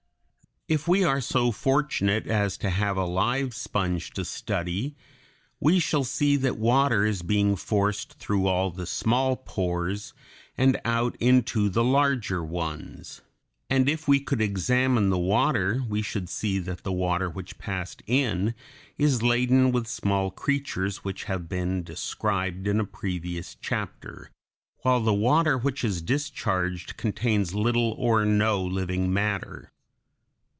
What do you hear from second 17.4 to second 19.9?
passed in, is laden with